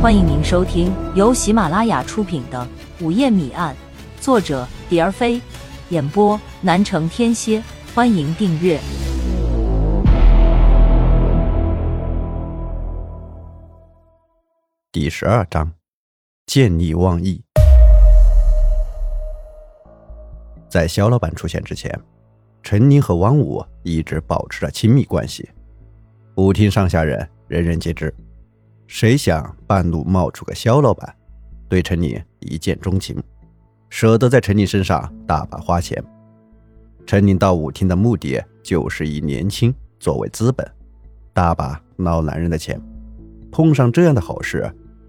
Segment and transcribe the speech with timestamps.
[0.00, 2.66] 欢迎您收听由喜马拉雅出品的
[3.04, 3.76] 《午夜谜案》，
[4.24, 5.38] 作者蝶儿飞，
[5.90, 7.62] 演播南城天蝎。
[7.94, 8.80] 欢迎订阅
[14.90, 15.70] 第十二章：
[16.46, 17.44] 见利忘义。
[20.66, 21.94] 在肖老板出现之前，
[22.62, 25.46] 陈宁和王五一直保持着亲密关系。
[26.36, 28.14] 舞厅上下人人人皆知，
[28.92, 31.14] 谁想半路冒出个肖老板，
[31.68, 33.16] 对陈宁一见钟情，
[33.88, 36.02] 舍得在陈宁身上大把花钱。
[37.06, 40.68] 陈宁到舞厅的目的就是以年轻作为资本，
[41.32, 42.82] 大把捞男人的钱。
[43.52, 44.68] 碰上这样的好事，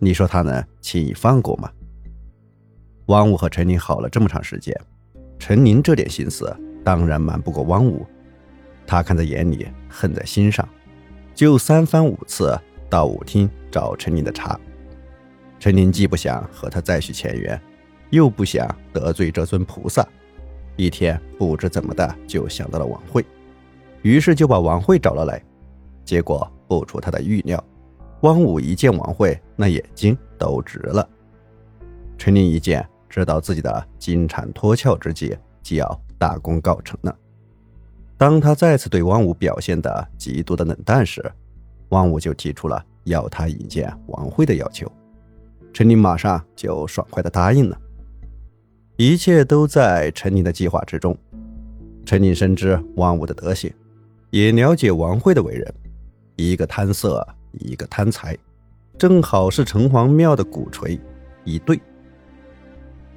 [0.00, 1.70] 你说他能轻易放过吗？
[3.06, 4.78] 汪武和陈宁好了这么长时间，
[5.38, 6.54] 陈宁这点心思
[6.84, 8.06] 当然瞒不过汪武，
[8.86, 10.68] 他看在眼里，恨在心上，
[11.34, 12.54] 就三番五次
[12.90, 14.56] 到舞厅找陈宁的茬。
[15.58, 17.60] 陈宁既不想和他再续前缘，
[18.10, 20.06] 又不想得罪这尊菩萨，
[20.76, 23.24] 一天不知怎么的就想到了王慧，
[24.02, 25.42] 于是就把王慧找了来。
[26.04, 27.62] 结果不出他的预料。
[28.22, 31.08] 汪武一见王慧，那眼睛都直了。
[32.16, 37.16] 陈宁一见，知道自己的金蝉脱壳之计就要大功告成了。
[38.16, 41.20] 当他再次对汪武表现的极度的冷淡时，
[41.88, 44.90] 汪武就提出了要他引荐王辉的要求。
[45.72, 47.78] 陈林马上就爽快的答应了。
[48.96, 51.16] 一切都在陈林的计划之中。
[52.04, 53.72] 陈林深知汪武的德行，
[54.30, 55.74] 也了解王辉的为人，
[56.36, 57.26] 一个贪色。
[57.58, 58.34] 一个贪财，
[58.96, 60.98] 正好是城隍庙的鼓槌
[61.44, 61.78] 一对。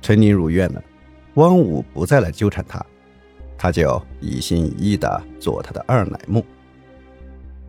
[0.01, 0.83] 陈宁如愿了，
[1.35, 2.85] 汪武不再来纠缠他，
[3.57, 6.43] 他就一心一意的做他的二奶母。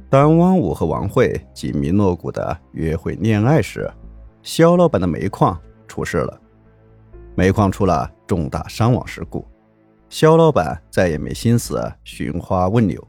[0.08, 3.90] 当汪武和王慧紧密锣鼓的约会恋爱时，
[4.42, 6.40] 肖老板的煤矿出事了，
[7.34, 9.44] 煤矿出了重大伤亡事故，
[10.08, 13.02] 肖老板再也没心思寻花问柳，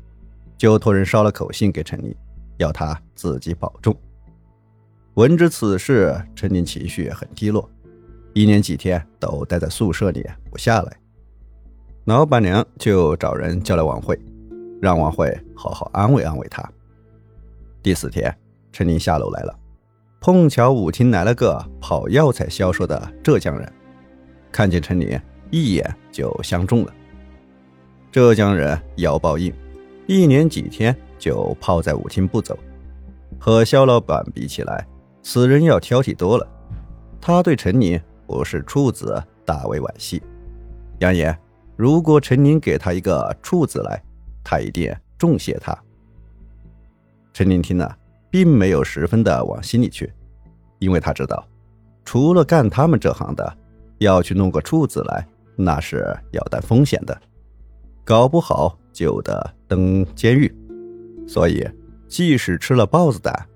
[0.57, 2.13] 就托人捎了口信给陈宁。
[2.57, 3.95] 要他自己保重。
[5.13, 7.69] 闻知此事，陈宁情绪很低落，
[8.33, 10.97] 一连几天都待在宿舍里不下来。
[12.05, 14.19] 老板娘就找人叫来王慧，
[14.81, 16.67] 让王慧好好安慰安慰他。
[17.87, 18.37] 第四天，
[18.73, 19.59] 陈宁下楼来了，
[20.19, 23.73] 碰巧舞厅来了个跑药材销售的浙江人，
[24.51, 25.17] 看见陈宁，
[25.51, 26.93] 一眼就相中了。
[28.11, 29.53] 浙江人腰包硬，
[30.05, 30.93] 一连几天。
[31.17, 32.59] 就泡在舞厅不走，
[33.39, 34.85] 和肖老板比起来，
[35.23, 36.45] 此人要挑剔多了。
[37.21, 40.21] 他对陈宁不是处子，大为惋惜，
[40.99, 41.33] 扬言
[41.77, 44.03] 如果陈宁给他一个处子来，
[44.43, 45.73] 他一定重谢他。
[47.37, 47.95] 陈林听了，
[48.31, 50.11] 并没有十分的往心里去，
[50.79, 51.47] 因为他知道，
[52.03, 53.57] 除了干他们这行的，
[53.99, 55.23] 要去弄个处子来，
[55.55, 57.15] 那是要担风险的，
[58.03, 60.51] 搞不好就得登监狱。
[61.27, 61.63] 所以，
[62.07, 63.47] 即使吃了豹子胆，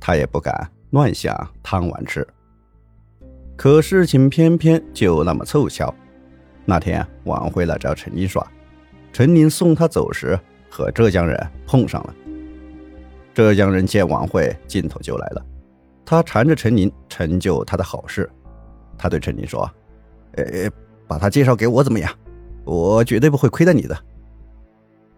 [0.00, 2.26] 他也不敢乱想贪玩吃。
[3.54, 5.94] 可事情偏偏就那么凑巧，
[6.64, 8.44] 那天王慧来找陈林耍，
[9.12, 10.36] 陈林送他走时
[10.68, 12.12] 和浙江人碰上了。
[13.34, 15.46] 浙江人见王慧劲头就来了，
[16.04, 18.30] 他缠着陈宁成就他的好事。
[18.98, 19.68] 他对陈宁说
[20.36, 20.70] ：“呃，
[21.06, 22.12] 把他介绍给我怎么样？
[22.64, 23.96] 我绝对不会亏待你的。”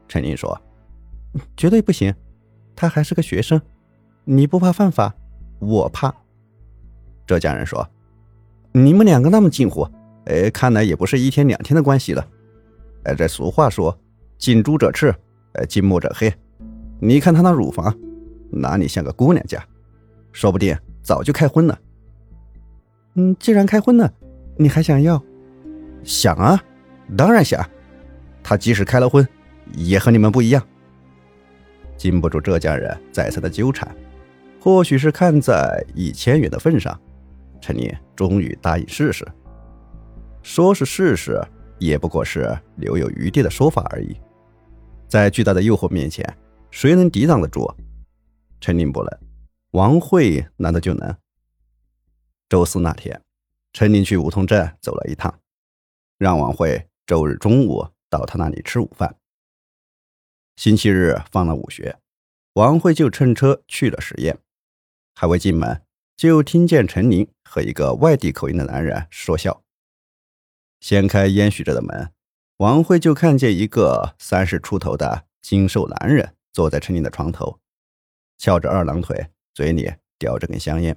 [0.09, 0.61] 陈宁说。
[1.57, 2.15] 绝对不行，
[2.77, 3.61] 他还是个学生，
[4.23, 5.13] 你不怕犯法，
[5.59, 6.15] 我怕。
[7.27, 7.85] 浙江人说
[8.71, 9.85] ：“你们两个那么近乎，
[10.27, 12.25] 哎，看来也不是一天两天的关系了。
[13.03, 13.99] 哎，这俗话说，
[14.39, 15.13] 近朱者赤，
[15.55, 16.33] 哎，近墨者黑。
[17.00, 17.94] 你看他那乳房，
[18.50, 19.62] 哪里像个姑娘家？
[20.32, 21.78] 说不定早就开荤了。
[23.15, 24.12] 嗯，既然开荤了，
[24.56, 25.22] 你还想要？
[26.03, 26.62] 想啊，
[27.16, 27.65] 当然想。
[28.43, 29.27] 他即使开了荤，
[29.75, 30.62] 也和你们不一样。”
[31.97, 33.88] 经不住浙江人再三的纠缠，
[34.60, 36.98] 或许是看在一千元的份上，
[37.60, 39.27] 陈宁终于答应试试。
[40.42, 41.41] 说是试试，
[41.78, 44.16] 也不过是留有余地的说法而已。
[45.07, 46.27] 在巨大的诱惑面前，
[46.74, 47.72] 谁能抵挡得住？
[48.60, 49.21] 陈林不能，
[49.71, 51.16] 王慧难道就能？
[52.48, 53.22] 周四那天，
[53.72, 55.38] 陈宁去梧桐镇走了一趟，
[56.18, 59.16] 让王慧周日中午到他那里吃午饭。
[60.56, 62.00] 星期日放了午学，
[62.54, 64.41] 王慧就乘车去了实验。
[65.15, 65.80] 还未进门，
[66.16, 69.62] 就听见陈宁和一个外地口音的男人说笑。
[70.80, 72.12] 掀开烟熏着的门，
[72.56, 77.60] 王慧就看见一个三十出头的精瘦男人坐在陈宁的床头，
[78.39, 80.97] 翘着二郎腿，嘴里叼着根香烟。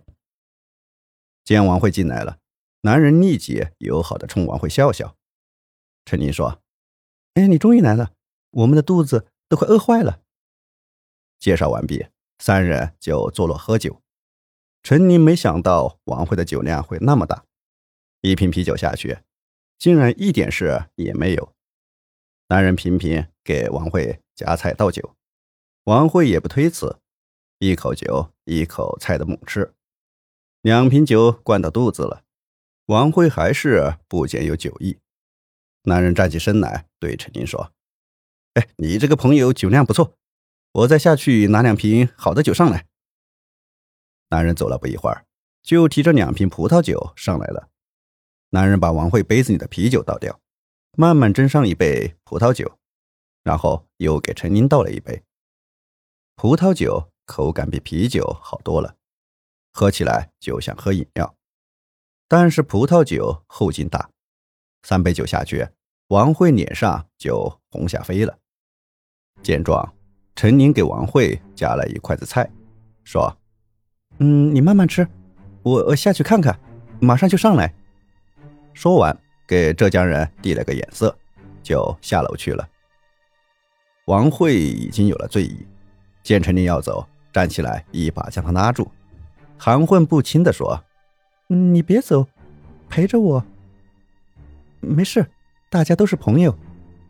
[1.43, 2.39] 见王慧进来了，
[2.81, 5.17] 男人立即友好的冲王慧笑笑。
[6.05, 6.61] 陈宁说
[7.33, 8.13] ：“哎，你终于来了，
[8.51, 10.21] 我们的肚子都快饿坏了。”
[11.39, 12.05] 介绍完毕，
[12.37, 14.01] 三人就坐落喝酒。
[14.83, 17.45] 陈宁没想到王慧的酒量会那么大，
[18.21, 19.23] 一瓶啤酒下去，
[19.79, 21.55] 竟然一点事也没有。
[22.49, 25.15] 男人频频给王慧夹菜倒酒，
[25.87, 26.99] 王慧也不推辞，
[27.59, 29.73] 一口酒一口菜的猛吃。
[30.61, 32.25] 两瓶酒灌到肚子了，
[32.87, 34.99] 王慧还是不减有酒意。
[35.83, 37.71] 男人站起身来，对陈宁说
[38.55, 40.17] ：“哎，你这个朋友酒量不错，
[40.73, 42.85] 我再下去拿两瓶好的酒上来。”
[44.27, 45.25] 男人走了不一会儿，
[45.63, 47.69] 就提着两瓶葡萄酒上来了。
[48.49, 50.41] 男人把王慧杯子里的啤酒倒掉，
[50.97, 52.77] 慢慢斟上一杯葡萄酒，
[53.41, 55.23] 然后又给陈宁倒了一杯。
[56.39, 58.95] 葡萄酒口感比啤酒好多了。
[59.73, 61.35] 喝起来就像喝饮料，
[62.27, 64.07] 但是葡萄酒后劲大，
[64.83, 65.67] 三杯酒下去，
[66.09, 68.37] 王慧脸上就红下飞了。
[69.41, 69.91] 见状，
[70.35, 72.47] 陈宁给王慧夹了一筷子菜，
[73.03, 73.35] 说
[74.19, 75.07] ：“嗯，你慢慢吃，
[75.63, 76.59] 我我下去看看，
[77.01, 77.73] 马上就上来。”
[78.75, 81.17] 说完，给浙江人递了个眼色，
[81.63, 82.69] 就下楼去了。
[84.05, 85.65] 王慧已经有了醉意，
[86.27, 88.91] 见陈林要走，站起来一把将他拉住。
[89.57, 90.83] 含混不清的说
[91.47, 92.27] ：“你别走，
[92.89, 93.41] 陪着我。
[94.81, 95.25] 没事，
[95.69, 96.53] 大家都是朋友。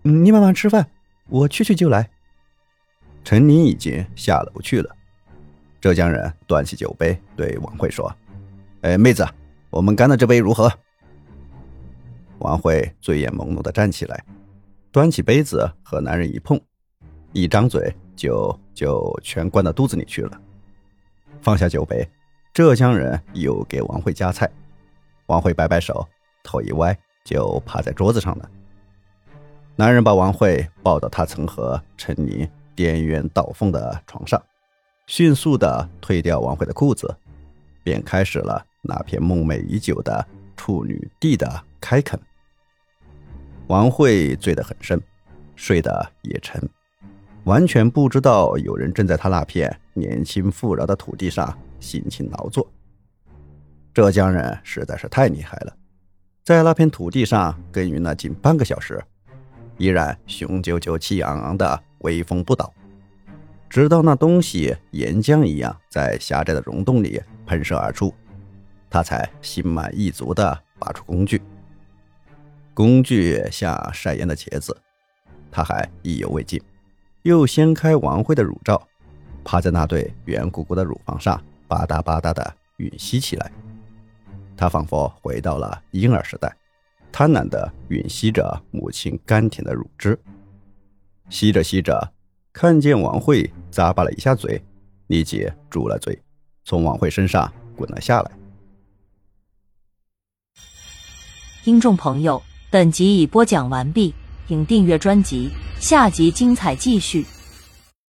[0.03, 0.85] 你慢慢吃饭，
[1.29, 2.07] 我去去就来。”
[3.25, 4.95] 陈林已经下楼去了。
[5.81, 8.15] 浙江人端起酒杯对王慧说
[8.81, 9.27] ：“哎，妹子，
[9.71, 10.71] 我们干了这杯如何？”
[12.37, 14.23] 王慧醉眼朦胧的站起来，
[14.91, 16.61] 端起杯子和男人一碰，
[17.33, 20.41] 一张嘴酒就全灌到肚子里去了。
[21.41, 22.05] 放下酒杯。
[22.53, 24.49] 浙江人又给王慧夹菜，
[25.27, 26.03] 王慧摆摆手，
[26.43, 28.49] 头一歪就趴在桌子上了。
[29.75, 34.41] 男人把王慧抱到他曾和陈宁颠鸢倒凤的床上，
[35.05, 37.15] 迅速的褪掉王慧的裤子，
[37.83, 40.25] 便开始了那片梦寐已久的
[40.55, 42.19] 处女地的开垦。
[43.67, 44.99] 王慧醉得很深，
[45.55, 46.67] 睡得也沉，
[47.47, 51.57] 完全不知道有人正在他那片年轻富饶的土地上。
[51.79, 52.67] 辛勤劳作，
[53.94, 55.73] 浙江人实在是太厉害了，
[56.44, 58.99] 在那片土地上耕耘了近半个小时，
[59.77, 62.73] 依然雄赳赳、气昂昂的威风不倒，
[63.69, 68.11] 直到那东西岩浆一样在狭窄的溶洞里喷射而出，
[68.89, 71.39] 他才心满意足地拔出工具。
[72.73, 74.75] 工具像晒烟的茄子，
[75.51, 76.59] 他还意犹未尽，
[77.23, 78.81] 又掀开王慧的乳罩，
[79.43, 81.41] 趴在那对圆鼓鼓的乳房上。
[81.67, 83.51] 吧嗒吧嗒的吮吸起来，
[84.55, 86.55] 他仿佛回到了婴儿时代，
[87.11, 90.17] 贪婪地吮吸着母亲甘甜的乳汁。
[91.29, 92.09] 吸着吸着，
[92.53, 94.63] 看见王慧咂巴了一下嘴，
[95.07, 96.17] 立即住了嘴，
[96.63, 98.31] 从王慧身上滚了下来。
[101.65, 102.41] 听众朋友，
[102.71, 104.15] 本集已播讲完毕，
[104.47, 105.49] 请订阅专辑，
[105.79, 107.25] 下集精彩继续。